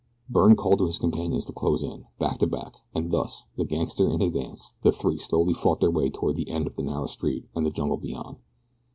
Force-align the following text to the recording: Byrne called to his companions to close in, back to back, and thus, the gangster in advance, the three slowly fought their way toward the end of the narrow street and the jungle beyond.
Byrne 0.27 0.55
called 0.55 0.79
to 0.79 0.87
his 0.87 0.97
companions 0.97 1.45
to 1.45 1.53
close 1.53 1.83
in, 1.83 2.05
back 2.17 2.39
to 2.39 2.47
back, 2.47 2.77
and 2.95 3.11
thus, 3.11 3.43
the 3.55 3.65
gangster 3.65 4.09
in 4.09 4.19
advance, 4.19 4.71
the 4.81 4.91
three 4.91 5.19
slowly 5.19 5.53
fought 5.53 5.79
their 5.79 5.91
way 5.91 6.09
toward 6.09 6.37
the 6.37 6.49
end 6.49 6.65
of 6.65 6.75
the 6.75 6.81
narrow 6.81 7.05
street 7.05 7.45
and 7.55 7.67
the 7.67 7.69
jungle 7.69 7.97
beyond. 7.97 8.37